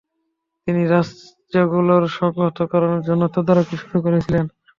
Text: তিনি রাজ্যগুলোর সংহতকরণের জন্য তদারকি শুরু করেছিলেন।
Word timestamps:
তিনি 0.67 0.81
রাজ্যগুলোর 0.87 2.03
সংহতকরণের 2.17 3.01
জন্য 3.07 3.23
তদারকি 3.35 3.75
শুরু 3.81 3.97
করেছিলেন। 4.05 4.45